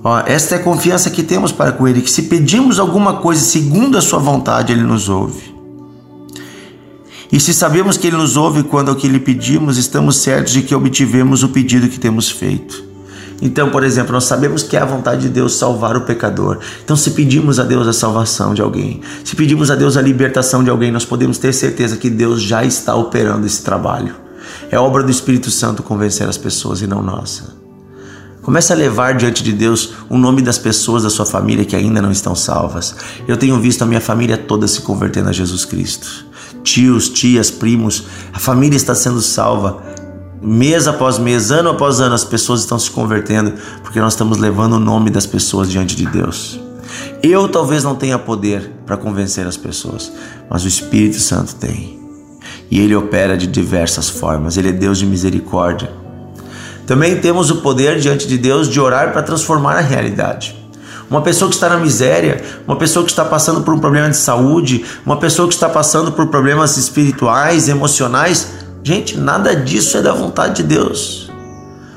Ó, 0.04 0.18
esta 0.26 0.56
é 0.56 0.58
a 0.58 0.62
confiança 0.62 1.10
que 1.10 1.22
temos 1.22 1.52
para 1.52 1.72
com 1.72 1.86
Ele, 1.86 2.02
que 2.02 2.10
se 2.10 2.22
pedimos 2.22 2.78
alguma 2.78 3.14
coisa 3.14 3.40
segundo 3.40 3.96
a 3.96 4.00
Sua 4.00 4.18
vontade, 4.18 4.72
Ele 4.72 4.82
nos 4.82 5.08
ouve. 5.08 5.52
E 7.30 7.40
se 7.40 7.54
sabemos 7.54 7.96
que 7.96 8.08
Ele 8.08 8.16
nos 8.16 8.36
ouve 8.36 8.62
quando 8.62 8.90
ao 8.90 8.96
que 8.96 9.08
lhe 9.08 9.20
pedimos, 9.20 9.78
estamos 9.78 10.16
certos 10.18 10.52
de 10.52 10.62
que 10.62 10.74
obtivemos 10.74 11.42
o 11.42 11.48
pedido 11.48 11.88
que 11.88 11.98
temos 11.98 12.30
feito. 12.30 12.91
Então, 13.44 13.70
por 13.70 13.82
exemplo, 13.82 14.12
nós 14.12 14.22
sabemos 14.22 14.62
que 14.62 14.76
é 14.76 14.80
a 14.80 14.84
vontade 14.84 15.22
de 15.22 15.28
Deus 15.28 15.56
salvar 15.56 15.96
o 15.96 16.02
pecador. 16.02 16.60
Então, 16.84 16.94
se 16.94 17.10
pedimos 17.10 17.58
a 17.58 17.64
Deus 17.64 17.88
a 17.88 17.92
salvação 17.92 18.54
de 18.54 18.62
alguém, 18.62 19.00
se 19.24 19.34
pedimos 19.34 19.68
a 19.68 19.74
Deus 19.74 19.96
a 19.96 20.00
libertação 20.00 20.62
de 20.62 20.70
alguém, 20.70 20.92
nós 20.92 21.04
podemos 21.04 21.38
ter 21.38 21.52
certeza 21.52 21.96
que 21.96 22.08
Deus 22.08 22.40
já 22.40 22.64
está 22.64 22.94
operando 22.94 23.44
esse 23.44 23.64
trabalho. 23.64 24.14
É 24.70 24.78
obra 24.78 25.02
do 25.02 25.10
Espírito 25.10 25.50
Santo 25.50 25.82
convencer 25.82 26.28
as 26.28 26.38
pessoas 26.38 26.82
e 26.82 26.86
não 26.86 27.02
nossa. 27.02 27.60
Comece 28.42 28.72
a 28.72 28.76
levar 28.76 29.16
diante 29.16 29.42
de 29.42 29.52
Deus 29.52 29.92
o 30.08 30.16
nome 30.16 30.40
das 30.40 30.58
pessoas 30.58 31.02
da 31.02 31.10
sua 31.10 31.26
família 31.26 31.64
que 31.64 31.74
ainda 31.74 32.00
não 32.00 32.12
estão 32.12 32.36
salvas. 32.36 32.94
Eu 33.26 33.36
tenho 33.36 33.58
visto 33.60 33.82
a 33.82 33.86
minha 33.86 34.00
família 34.00 34.38
toda 34.38 34.68
se 34.68 34.82
convertendo 34.82 35.28
a 35.28 35.32
Jesus 35.32 35.64
Cristo. 35.64 36.26
Tios, 36.62 37.08
tias, 37.08 37.50
primos, 37.50 38.04
a 38.32 38.38
família 38.38 38.76
está 38.76 38.94
sendo 38.94 39.20
salva 39.20 39.82
mês 40.42 40.88
após 40.88 41.18
mês, 41.18 41.50
ano 41.50 41.70
após 41.70 42.00
ano, 42.00 42.14
as 42.14 42.24
pessoas 42.24 42.60
estão 42.60 42.78
se 42.78 42.90
convertendo 42.90 43.54
porque 43.82 44.00
nós 44.00 44.14
estamos 44.14 44.38
levando 44.38 44.74
o 44.74 44.80
nome 44.80 45.08
das 45.08 45.26
pessoas 45.26 45.70
diante 45.70 45.94
de 45.94 46.06
Deus. 46.06 46.60
Eu 47.22 47.48
talvez 47.48 47.84
não 47.84 47.94
tenha 47.94 48.18
poder 48.18 48.70
para 48.84 48.96
convencer 48.96 49.46
as 49.46 49.56
pessoas, 49.56 50.12
mas 50.50 50.64
o 50.64 50.68
Espírito 50.68 51.20
Santo 51.20 51.54
tem. 51.54 52.00
E 52.70 52.80
ele 52.80 52.94
opera 52.94 53.36
de 53.36 53.46
diversas 53.46 54.08
formas. 54.08 54.56
Ele 54.56 54.70
é 54.70 54.72
Deus 54.72 54.98
de 54.98 55.06
misericórdia. 55.06 55.92
Também 56.86 57.20
temos 57.20 57.50
o 57.50 57.56
poder 57.56 58.00
diante 58.00 58.26
de 58.26 58.36
Deus 58.36 58.68
de 58.68 58.80
orar 58.80 59.12
para 59.12 59.22
transformar 59.22 59.76
a 59.76 59.80
realidade. 59.80 60.58
Uma 61.08 61.20
pessoa 61.20 61.48
que 61.48 61.54
está 61.54 61.68
na 61.68 61.76
miséria, 61.76 62.42
uma 62.66 62.76
pessoa 62.76 63.04
que 63.04 63.10
está 63.10 63.24
passando 63.24 63.60
por 63.60 63.74
um 63.74 63.78
problema 63.78 64.08
de 64.08 64.16
saúde, 64.16 64.84
uma 65.04 65.18
pessoa 65.18 65.46
que 65.46 65.54
está 65.54 65.68
passando 65.68 66.10
por 66.12 66.28
problemas 66.28 66.76
espirituais, 66.78 67.68
emocionais, 67.68 68.61
Gente, 68.84 69.16
nada 69.16 69.54
disso 69.54 69.96
é 69.96 70.02
da 70.02 70.12
vontade 70.12 70.56
de 70.56 70.64
Deus. 70.64 71.30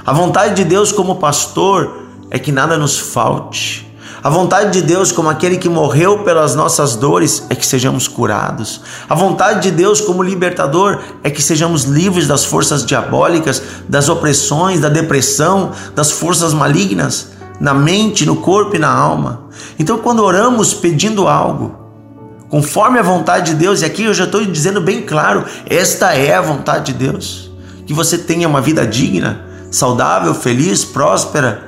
A 0.05 0.13
vontade 0.13 0.53
de 0.53 0.63
Deus, 0.63 0.91
como 0.91 1.15
pastor, 1.15 2.03
é 2.29 2.37
que 2.37 2.51
nada 2.51 2.77
nos 2.77 2.99
falte. 2.99 3.91
A 4.21 4.29
vontade 4.29 4.71
de 4.71 4.83
Deus, 4.83 5.11
como 5.11 5.27
aquele 5.27 5.57
que 5.57 5.67
morreu 5.67 6.19
pelas 6.19 6.53
nossas 6.53 6.95
dores, 6.95 7.47
é 7.49 7.55
que 7.55 7.65
sejamos 7.65 8.07
curados. 8.07 8.81
A 9.09 9.15
vontade 9.15 9.63
de 9.63 9.71
Deus, 9.71 9.99
como 9.99 10.21
libertador, 10.21 10.99
é 11.23 11.31
que 11.31 11.41
sejamos 11.41 11.85
livres 11.85 12.27
das 12.27 12.45
forças 12.45 12.85
diabólicas, 12.85 13.63
das 13.89 14.07
opressões, 14.07 14.79
da 14.79 14.89
depressão, 14.89 15.71
das 15.95 16.11
forças 16.11 16.53
malignas, 16.53 17.29
na 17.59 17.73
mente, 17.73 18.27
no 18.27 18.35
corpo 18.35 18.75
e 18.75 18.79
na 18.79 18.91
alma. 18.91 19.45
Então, 19.79 19.97
quando 19.97 20.23
oramos 20.23 20.71
pedindo 20.71 21.27
algo, 21.27 21.84
conforme 22.49 22.99
a 22.99 23.03
vontade 23.03 23.51
de 23.51 23.57
Deus, 23.57 23.81
e 23.81 23.85
aqui 23.85 24.03
eu 24.03 24.13
já 24.13 24.25
estou 24.25 24.45
dizendo 24.45 24.81
bem 24.81 25.01
claro: 25.01 25.45
esta 25.67 26.13
é 26.13 26.33
a 26.33 26.41
vontade 26.41 26.93
de 26.93 26.99
Deus. 27.05 27.51
Que 27.85 27.93
você 27.93 28.17
tenha 28.17 28.47
uma 28.47 28.61
vida 28.61 28.85
digna, 28.85 29.45
saudável, 29.71 30.33
feliz, 30.33 30.83
próspera. 30.83 31.63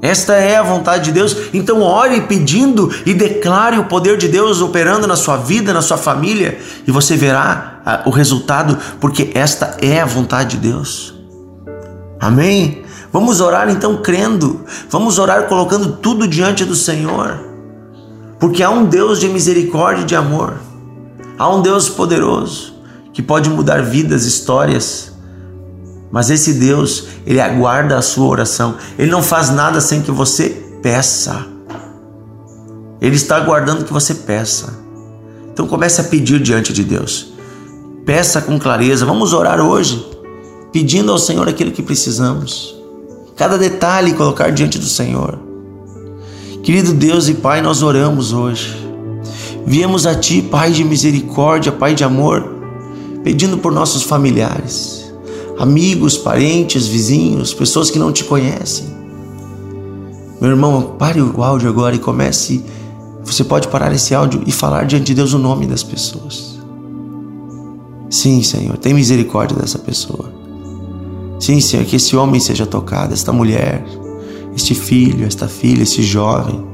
Esta 0.00 0.34
é 0.34 0.56
a 0.56 0.62
vontade 0.62 1.04
de 1.04 1.12
Deus. 1.12 1.34
Então, 1.52 1.80
ore 1.80 2.22
pedindo 2.22 2.94
e 3.06 3.14
declare 3.14 3.78
o 3.78 3.84
poder 3.84 4.18
de 4.18 4.28
Deus 4.28 4.60
operando 4.60 5.06
na 5.06 5.16
sua 5.16 5.38
vida, 5.38 5.72
na 5.72 5.80
sua 5.80 5.96
família, 5.96 6.58
e 6.86 6.90
você 6.90 7.16
verá 7.16 7.80
ah, 7.86 8.02
o 8.04 8.10
resultado, 8.10 8.78
porque 9.00 9.30
esta 9.34 9.76
é 9.80 10.00
a 10.00 10.04
vontade 10.04 10.58
de 10.58 10.68
Deus. 10.68 11.14
Amém? 12.20 12.84
Vamos 13.10 13.40
orar 13.40 13.70
então 13.70 14.02
crendo, 14.02 14.64
vamos 14.90 15.18
orar 15.18 15.44
colocando 15.44 15.92
tudo 15.92 16.26
diante 16.26 16.64
do 16.64 16.74
Senhor. 16.74 17.53
Porque 18.44 18.62
há 18.62 18.68
um 18.68 18.84
Deus 18.84 19.20
de 19.20 19.26
misericórdia 19.26 20.02
e 20.02 20.04
de 20.04 20.14
amor. 20.14 20.60
Há 21.38 21.48
um 21.48 21.62
Deus 21.62 21.88
poderoso 21.88 22.74
que 23.10 23.22
pode 23.22 23.48
mudar 23.48 23.82
vidas, 23.82 24.26
histórias. 24.26 25.14
Mas 26.12 26.28
esse 26.28 26.52
Deus, 26.52 27.06
ele 27.24 27.40
aguarda 27.40 27.96
a 27.96 28.02
sua 28.02 28.26
oração. 28.26 28.74
Ele 28.98 29.10
não 29.10 29.22
faz 29.22 29.48
nada 29.48 29.80
sem 29.80 30.02
que 30.02 30.10
você 30.10 30.62
peça. 30.82 31.46
Ele 33.00 33.16
está 33.16 33.36
aguardando 33.36 33.86
que 33.86 33.92
você 33.94 34.12
peça. 34.12 34.78
Então 35.50 35.66
comece 35.66 36.02
a 36.02 36.04
pedir 36.04 36.38
diante 36.38 36.70
de 36.70 36.84
Deus. 36.84 37.32
Peça 38.04 38.42
com 38.42 38.58
clareza. 38.58 39.06
Vamos 39.06 39.32
orar 39.32 39.58
hoje, 39.58 40.06
pedindo 40.70 41.10
ao 41.10 41.18
Senhor 41.18 41.48
aquilo 41.48 41.72
que 41.72 41.82
precisamos. 41.82 42.78
Cada 43.38 43.56
detalhe 43.56 44.12
colocar 44.12 44.52
diante 44.52 44.78
do 44.78 44.84
Senhor. 44.84 45.53
Querido 46.64 46.94
Deus 46.94 47.28
e 47.28 47.34
Pai, 47.34 47.60
nós 47.60 47.82
oramos 47.82 48.32
hoje. 48.32 48.74
Viemos 49.66 50.06
a 50.06 50.14
Ti, 50.14 50.40
Pai 50.40 50.72
de 50.72 50.82
misericórdia, 50.82 51.70
Pai 51.70 51.94
de 51.94 52.02
amor, 52.02 52.42
pedindo 53.22 53.58
por 53.58 53.70
nossos 53.70 54.02
familiares, 54.02 55.12
amigos, 55.58 56.16
parentes, 56.16 56.86
vizinhos, 56.86 57.52
pessoas 57.52 57.90
que 57.90 57.98
não 57.98 58.10
te 58.10 58.24
conhecem. 58.24 58.86
Meu 60.40 60.52
irmão, 60.52 60.96
pare 60.98 61.20
o 61.20 61.44
áudio 61.44 61.68
agora 61.68 61.96
e 61.96 61.98
comece. 61.98 62.64
Você 63.24 63.44
pode 63.44 63.68
parar 63.68 63.92
esse 63.92 64.14
áudio 64.14 64.42
e 64.46 64.50
falar 64.50 64.86
diante 64.86 65.04
de 65.04 65.14
Deus 65.14 65.34
o 65.34 65.38
nome 65.38 65.66
das 65.66 65.82
pessoas. 65.82 66.58
Sim, 68.08 68.42
Senhor, 68.42 68.78
tem 68.78 68.94
misericórdia 68.94 69.54
dessa 69.54 69.78
pessoa. 69.78 70.32
Sim, 71.38 71.60
Senhor, 71.60 71.84
que 71.84 71.96
esse 71.96 72.16
homem 72.16 72.40
seja 72.40 72.64
tocado, 72.64 73.12
esta 73.12 73.34
mulher, 73.34 73.84
este 74.56 74.74
filho, 74.74 75.26
esta 75.26 75.48
filha, 75.48 75.82
esse 75.82 76.02
jovem, 76.02 76.64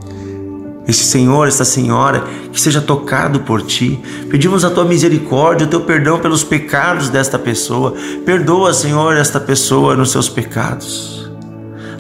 esse 0.87 1.05
senhor, 1.05 1.47
esta 1.47 1.65
senhora, 1.65 2.25
que 2.53 2.61
seja 2.61 2.81
tocado 2.81 3.41
por 3.41 3.63
ti. 3.63 3.99
Pedimos 4.29 4.65
a 4.65 4.71
tua 4.71 4.85
misericórdia, 4.85 5.67
o 5.67 5.71
teu 5.71 5.81
perdão 5.81 6.19
pelos 6.19 6.43
pecados 6.43 7.09
desta 7.09 7.39
pessoa. 7.39 7.95
Perdoa, 8.25 8.75
Senhor, 8.75 9.17
esta 9.17 9.39
pessoa 9.39 9.95
nos 9.95 10.11
seus 10.11 10.29
pecados. 10.29 11.31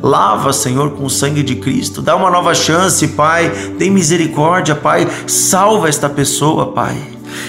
Lava, 0.02 0.52
Senhor, 0.52 0.90
com 0.92 1.04
o 1.04 1.10
sangue 1.10 1.42
de 1.42 1.56
Cristo. 1.56 2.00
Dá 2.00 2.16
uma 2.16 2.30
nova 2.30 2.54
chance, 2.54 3.06
Pai. 3.08 3.50
Tem 3.78 3.90
misericórdia, 3.90 4.75
Pai. 4.75 5.06
Salva 5.26 5.88
esta 5.88 6.08
pessoa, 6.08 6.72
Pai. 6.72 6.96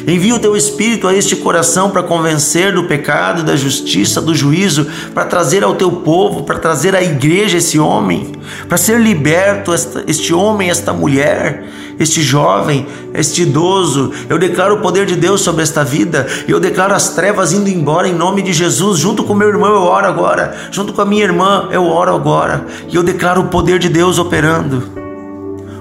Envia 0.08 0.36
o 0.36 0.40
teu 0.40 0.56
espírito 0.56 1.08
a 1.08 1.14
este 1.14 1.36
coração 1.36 1.90
para 1.90 2.04
convencer 2.04 2.74
do 2.74 2.84
pecado, 2.86 3.44
da 3.44 3.56
justiça, 3.56 4.22
do 4.22 4.34
juízo, 4.34 4.88
para 5.14 5.26
trazer 5.26 5.64
ao 5.64 5.76
teu 5.76 5.92
povo, 5.92 6.44
para 6.44 6.60
trazer 6.60 6.96
à 6.96 7.02
igreja 7.02 7.58
esse 7.58 7.80
homem, 7.80 8.32
para 8.68 8.78
ser 8.78 9.00
liberto 9.00 9.72
este 10.08 10.34
homem, 10.34 10.70
esta 10.70 10.94
mulher, 10.94 11.66
este 12.00 12.22
jovem, 12.22 12.88
este 13.14 13.44
idoso. 13.44 14.12
Eu 14.30 14.40
declaro 14.40 14.76
o 14.76 14.82
poder 14.82 15.06
de 15.06 15.16
Deus 15.16 15.42
sobre 15.42 15.62
esta 15.64 15.84
vida 15.84 16.28
eu 16.48 16.60
declaro 16.60 16.94
as 16.94 17.10
trevas 17.10 17.54
indo 17.54 17.70
embora 17.70 18.08
em 18.08 18.14
nome 18.14 18.42
de 18.42 18.54
Jesus. 18.54 19.00
Junto 19.00 19.24
com 19.24 19.34
meu 19.34 19.48
irmão 19.48 19.74
eu 19.74 19.84
oro 19.84 20.08
agora, 20.08 20.56
junto 20.72 20.94
com 20.94 21.02
a 21.02 21.06
minha 21.06 21.24
irmã 21.24 21.70
eu 21.72 21.86
oro 21.86 22.14
agora 22.14 22.66
e 22.88 22.96
eu 22.96 23.04
declaro 23.04 23.42
o 23.42 23.48
poder 23.48 23.80
de 23.80 23.90
Deus 23.90 24.20
operando. 24.20 24.84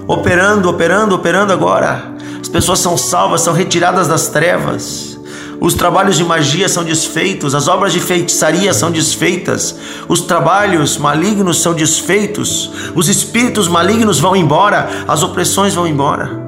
Operando, 0.07 0.69
operando, 0.69 1.15
operando 1.15 1.53
agora 1.53 2.10
as 2.41 2.49
pessoas 2.49 2.79
são 2.79 2.97
salvas, 2.97 3.41
são 3.41 3.53
retiradas 3.53 4.07
das 4.07 4.29
trevas. 4.29 5.19
Os 5.59 5.75
trabalhos 5.75 6.17
de 6.17 6.23
magia 6.23 6.67
são 6.67 6.83
desfeitos, 6.83 7.53
as 7.53 7.67
obras 7.67 7.93
de 7.93 7.99
feitiçaria 7.99 8.73
são 8.73 8.89
desfeitas, 8.89 9.75
os 10.07 10.21
trabalhos 10.21 10.97
malignos 10.97 11.61
são 11.61 11.75
desfeitos, 11.75 12.71
os 12.95 13.07
espíritos 13.07 13.67
malignos 13.67 14.19
vão 14.19 14.35
embora, 14.35 14.89
as 15.07 15.21
opressões 15.21 15.75
vão 15.75 15.85
embora. 15.85 16.41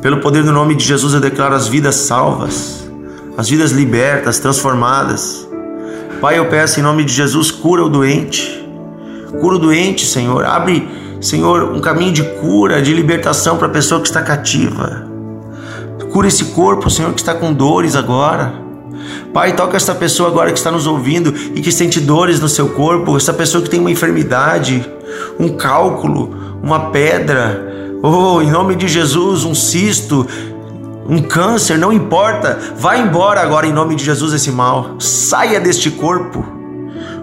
Pelo 0.00 0.20
poder 0.20 0.42
do 0.42 0.50
nome 0.50 0.74
de 0.74 0.82
Jesus 0.82 1.12
eu 1.12 1.20
declaro 1.20 1.54
as 1.54 1.68
vidas 1.68 1.96
salvas, 1.96 2.88
as 3.36 3.50
vidas 3.50 3.70
libertas, 3.72 4.38
transformadas. 4.38 5.46
Pai, 6.18 6.38
eu 6.38 6.46
peço 6.46 6.80
em 6.80 6.82
nome 6.82 7.04
de 7.04 7.12
Jesus, 7.12 7.50
cura 7.50 7.84
o 7.84 7.90
doente. 7.90 8.66
Cura 9.42 9.56
o 9.56 9.58
doente, 9.58 10.06
Senhor. 10.06 10.42
Abre 10.46 10.88
Senhor, 11.20 11.72
um 11.72 11.80
caminho 11.80 12.12
de 12.12 12.22
cura, 12.22 12.80
de 12.80 12.92
libertação 12.92 13.56
para 13.56 13.66
a 13.66 13.70
pessoa 13.70 14.00
que 14.00 14.06
está 14.06 14.22
cativa. 14.22 15.06
Cura 16.12 16.28
esse 16.28 16.46
corpo, 16.46 16.88
Senhor, 16.88 17.12
que 17.12 17.20
está 17.20 17.34
com 17.34 17.52
dores 17.52 17.94
agora. 17.94 18.52
Pai, 19.32 19.54
toca 19.54 19.76
essa 19.76 19.94
pessoa 19.94 20.30
agora 20.30 20.50
que 20.50 20.58
está 20.58 20.70
nos 20.70 20.86
ouvindo 20.86 21.34
e 21.54 21.60
que 21.60 21.70
sente 21.70 22.00
dores 22.00 22.40
no 22.40 22.48
seu 22.48 22.70
corpo, 22.70 23.16
essa 23.16 23.32
pessoa 23.32 23.62
que 23.62 23.68
tem 23.68 23.80
uma 23.80 23.90
enfermidade, 23.90 24.90
um 25.38 25.48
cálculo, 25.50 26.34
uma 26.62 26.90
pedra, 26.90 27.98
oh, 28.02 28.40
em 28.40 28.50
nome 28.50 28.74
de 28.76 28.88
Jesus, 28.88 29.44
um 29.44 29.54
cisto, 29.54 30.26
um 31.08 31.20
câncer, 31.20 31.78
não 31.78 31.92
importa, 31.92 32.58
vai 32.76 33.00
embora 33.00 33.40
agora 33.40 33.66
em 33.66 33.72
nome 33.72 33.94
de 33.94 34.04
Jesus 34.04 34.32
esse 34.32 34.50
mal, 34.50 34.96
saia 34.98 35.60
deste 35.60 35.90
corpo. 35.90 36.44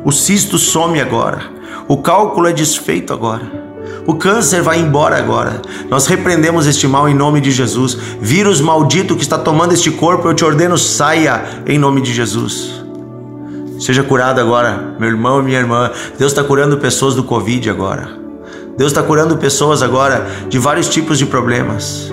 O 0.05 0.11
cisto 0.11 0.57
some 0.57 1.01
agora, 1.01 1.41
o 1.87 1.97
cálculo 1.97 2.47
é 2.47 2.53
desfeito 2.53 3.11
agora. 3.11 3.62
O 4.05 4.15
câncer 4.15 4.61
vai 4.61 4.79
embora 4.79 5.17
agora. 5.17 5.61
Nós 5.89 6.07
repreendemos 6.07 6.67
este 6.67 6.87
mal 6.87 7.07
em 7.07 7.13
nome 7.13 7.39
de 7.39 7.51
Jesus. 7.51 7.97
Vírus 8.19 8.59
maldito 8.59 9.15
que 9.15 9.21
está 9.21 9.37
tomando 9.37 9.73
este 9.73 9.91
corpo, 9.91 10.27
eu 10.27 10.33
te 10.33 10.43
ordeno, 10.43 10.77
saia 10.77 11.43
em 11.65 11.79
nome 11.79 12.01
de 12.01 12.13
Jesus. 12.13 12.83
Seja 13.79 14.03
curado 14.03 14.39
agora, 14.39 14.95
meu 14.99 15.09
irmão 15.09 15.39
e 15.39 15.43
minha 15.43 15.59
irmã. 15.59 15.91
Deus 16.17 16.31
está 16.31 16.43
curando 16.43 16.77
pessoas 16.77 17.15
do 17.15 17.23
Covid 17.23 17.69
agora. 17.69 18.09
Deus 18.77 18.91
está 18.91 19.03
curando 19.03 19.37
pessoas 19.37 19.81
agora 19.81 20.27
de 20.47 20.59
vários 20.59 20.89
tipos 20.89 21.17
de 21.17 21.25
problemas. 21.25 22.12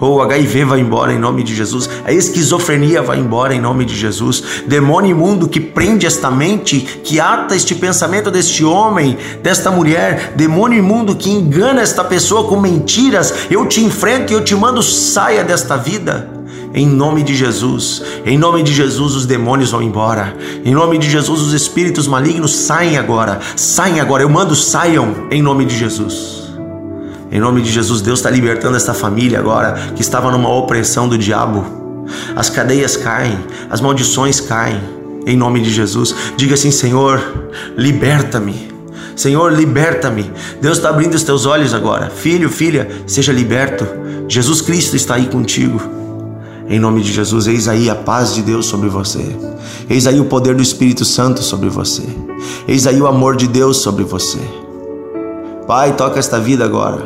Ou 0.00 0.16
oh, 0.16 0.22
HIV 0.22 0.64
vai 0.64 0.80
embora 0.80 1.12
em 1.12 1.18
nome 1.18 1.42
de 1.42 1.54
Jesus. 1.54 1.88
A 2.04 2.12
esquizofrenia 2.12 3.02
vai 3.02 3.18
embora 3.18 3.54
em 3.54 3.60
nome 3.60 3.84
de 3.84 3.96
Jesus. 3.96 4.62
Demônio 4.66 5.10
imundo 5.10 5.48
que 5.48 5.60
prende 5.60 6.06
esta 6.06 6.30
mente, 6.30 6.80
que 6.80 7.18
ata 7.18 7.56
este 7.56 7.74
pensamento 7.74 8.30
deste 8.30 8.64
homem, 8.64 9.16
desta 9.42 9.70
mulher. 9.70 10.34
Demônio 10.36 10.78
imundo 10.78 11.16
que 11.16 11.30
engana 11.30 11.80
esta 11.80 12.04
pessoa 12.04 12.48
com 12.48 12.60
mentiras. 12.60 13.34
Eu 13.50 13.66
te 13.66 13.82
enfrento 13.82 14.32
e 14.32 14.36
eu 14.36 14.44
te 14.44 14.54
mando, 14.54 14.82
saia 14.82 15.42
desta 15.42 15.76
vida. 15.76 16.36
Em 16.74 16.86
nome 16.86 17.22
de 17.22 17.34
Jesus, 17.34 18.02
em 18.26 18.36
nome 18.36 18.62
de 18.62 18.70
Jesus, 18.70 19.14
os 19.14 19.24
demônios 19.24 19.70
vão 19.70 19.80
embora. 19.80 20.36
Em 20.62 20.74
nome 20.74 20.98
de 20.98 21.08
Jesus, 21.08 21.40
os 21.40 21.54
espíritos 21.54 22.06
malignos 22.06 22.54
saem 22.54 22.98
agora. 22.98 23.40
Saem 23.56 23.98
agora. 23.98 24.22
Eu 24.22 24.28
mando, 24.28 24.54
saiam 24.54 25.26
em 25.30 25.40
nome 25.40 25.64
de 25.64 25.74
Jesus. 25.74 26.45
Em 27.30 27.40
nome 27.40 27.60
de 27.60 27.70
Jesus, 27.70 28.00
Deus 28.00 28.20
está 28.20 28.30
libertando 28.30 28.76
esta 28.76 28.94
família 28.94 29.38
agora 29.38 29.74
que 29.94 30.02
estava 30.02 30.30
numa 30.30 30.52
opressão 30.52 31.08
do 31.08 31.18
diabo. 31.18 31.64
As 32.34 32.48
cadeias 32.48 32.96
caem, 32.96 33.38
as 33.68 33.80
maldições 33.80 34.40
caem. 34.40 34.80
Em 35.26 35.36
nome 35.36 35.60
de 35.60 35.70
Jesus, 35.70 36.14
diga 36.36 36.54
assim: 36.54 36.70
Senhor, 36.70 37.20
liberta-me. 37.76 38.70
Senhor, 39.16 39.52
liberta-me. 39.52 40.30
Deus 40.60 40.76
está 40.76 40.90
abrindo 40.90 41.14
os 41.14 41.24
teus 41.24 41.46
olhos 41.46 41.74
agora. 41.74 42.10
Filho, 42.10 42.48
filha, 42.48 42.88
seja 43.06 43.32
liberto. 43.32 43.84
Jesus 44.28 44.60
Cristo 44.60 44.94
está 44.94 45.14
aí 45.14 45.26
contigo. 45.26 45.80
Em 46.68 46.78
nome 46.78 47.00
de 47.00 47.12
Jesus, 47.12 47.46
eis 47.46 47.66
aí 47.66 47.88
a 47.88 47.94
paz 47.94 48.34
de 48.34 48.42
Deus 48.42 48.66
sobre 48.66 48.88
você. 48.88 49.24
Eis 49.88 50.06
aí 50.06 50.20
o 50.20 50.26
poder 50.26 50.54
do 50.54 50.62
Espírito 50.62 51.04
Santo 51.04 51.42
sobre 51.42 51.68
você. 51.68 52.02
Eis 52.68 52.86
aí 52.86 53.00
o 53.00 53.06
amor 53.06 53.36
de 53.36 53.48
Deus 53.48 53.78
sobre 53.78 54.04
você. 54.04 54.40
Pai, 55.66 55.96
toca 55.96 56.18
esta 56.18 56.38
vida 56.38 56.64
agora. 56.64 57.02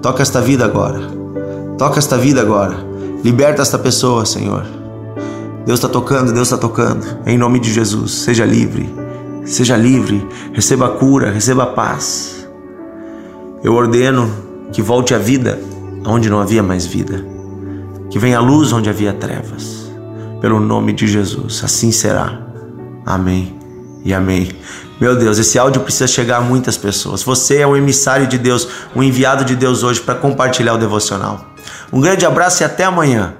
Toca 0.00 0.22
esta 0.22 0.40
vida 0.40 0.64
agora. 0.64 1.00
Toca 1.76 1.98
esta 1.98 2.16
vida 2.16 2.40
agora. 2.40 2.76
Liberta 3.24 3.62
esta 3.62 3.78
pessoa, 3.78 4.24
Senhor. 4.24 4.64
Deus 5.66 5.80
está 5.80 5.88
tocando, 5.88 6.32
Deus 6.32 6.46
está 6.46 6.56
tocando. 6.56 7.04
Em 7.26 7.36
nome 7.36 7.58
de 7.58 7.72
Jesus, 7.72 8.12
seja 8.12 8.44
livre. 8.44 8.88
Seja 9.44 9.76
livre. 9.76 10.24
Receba 10.52 10.90
cura, 10.90 11.32
receba 11.32 11.66
paz. 11.66 12.46
Eu 13.64 13.74
ordeno 13.74 14.30
que 14.72 14.80
volte 14.80 15.12
a 15.12 15.18
vida 15.18 15.58
onde 16.06 16.30
não 16.30 16.40
havia 16.40 16.62
mais 16.62 16.86
vida. 16.86 17.24
Que 18.08 18.20
venha 18.20 18.38
a 18.38 18.40
luz 18.40 18.72
onde 18.72 18.88
havia 18.88 19.12
trevas. 19.12 19.90
Pelo 20.40 20.60
nome 20.60 20.92
de 20.92 21.08
Jesus. 21.08 21.62
Assim 21.64 21.90
será. 21.90 22.40
Amém 23.04 23.58
e 24.04 24.14
amém. 24.14 24.48
Meu 24.98 25.14
Deus, 25.14 25.38
esse 25.38 25.58
áudio 25.58 25.82
precisa 25.82 26.06
chegar 26.06 26.38
a 26.38 26.40
muitas 26.40 26.76
pessoas. 26.76 27.22
Você 27.22 27.58
é 27.58 27.66
um 27.66 27.76
emissário 27.76 28.26
de 28.26 28.38
Deus, 28.38 28.66
um 28.94 29.02
enviado 29.02 29.44
de 29.44 29.54
Deus 29.54 29.82
hoje 29.82 30.00
para 30.00 30.14
compartilhar 30.14 30.72
o 30.74 30.78
devocional. 30.78 31.44
Um 31.92 32.00
grande 32.00 32.24
abraço 32.24 32.62
e 32.62 32.64
até 32.64 32.84
amanhã. 32.84 33.34